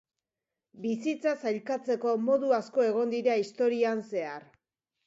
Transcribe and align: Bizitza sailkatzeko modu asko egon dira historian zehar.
Bizitza 0.85 1.33
sailkatzeko 1.45 2.15
modu 2.31 2.51
asko 2.61 2.87
egon 2.89 3.17
dira 3.17 3.39
historian 3.45 4.05
zehar. 4.11 4.53